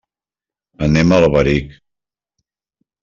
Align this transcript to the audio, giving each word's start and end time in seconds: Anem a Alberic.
Anem 0.87 1.13
a 1.13 1.19
Alberic. 1.25 1.77